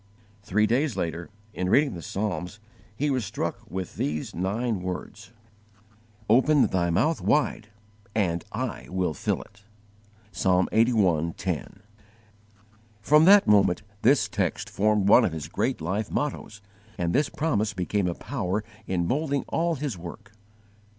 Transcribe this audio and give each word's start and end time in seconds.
Three 0.41 0.65
days 0.65 0.97
later, 0.97 1.29
in 1.53 1.69
reading 1.69 1.93
the 1.93 2.01
Psalms, 2.01 2.59
he 2.95 3.11
was 3.11 3.23
struck 3.23 3.59
with 3.69 3.97
these 3.97 4.33
nine 4.33 4.81
words: 4.81 5.31
"OPEN 6.27 6.65
THY 6.65 6.89
MOUTH 6.89 7.21
WIDE, 7.21 7.67
AND 8.15 8.43
I 8.51 8.87
WILL 8.89 9.13
FILL 9.13 9.43
IT." 9.43 9.63
(Psalm 10.31 10.67
lxxxi. 10.71 11.35
10.) 11.37 11.83
From 12.99 13.25
that 13.25 13.45
moment 13.45 13.83
this 14.01 14.27
text 14.27 14.71
formed 14.71 15.07
one 15.07 15.23
of 15.23 15.33
his 15.33 15.47
great 15.47 15.81
life 15.81 16.09
mottoes, 16.09 16.63
and 16.97 17.13
this 17.13 17.29
promise 17.29 17.75
became 17.75 18.07
a 18.07 18.15
power 18.15 18.63
in 18.87 19.07
moulding 19.07 19.45
all 19.49 19.75
his 19.75 19.99
work. 19.99 20.31